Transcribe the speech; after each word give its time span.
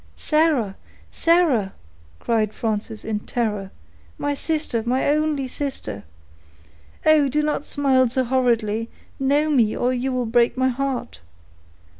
"Sarah! 0.17 0.77
Sarah!" 1.11 1.73
cried 2.19 2.55
Frances, 2.55 3.05
in 3.05 3.19
terror; 3.19 3.69
"my 4.17 4.33
sister—my 4.33 5.07
only 5.09 5.47
sister—Oh! 5.47 7.29
do 7.29 7.43
not 7.43 7.65
smile 7.65 8.09
so 8.09 8.23
horridly; 8.23 8.89
know 9.19 9.51
me, 9.51 9.77
or 9.77 9.93
you 9.93 10.11
will 10.11 10.25
break 10.25 10.57
my 10.57 10.69
heart." 10.69 11.19